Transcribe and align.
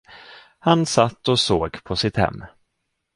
Han 0.59 0.85
satt 0.85 1.27
och 1.27 1.39
såg 1.39 1.83
på 1.83 1.95
sitt 1.95 2.15
hem. 2.17 2.43